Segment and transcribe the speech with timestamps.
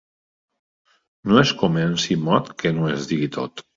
[1.31, 3.65] No es comenci mot que no es digui tot.